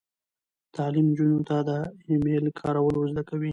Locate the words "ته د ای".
1.49-2.15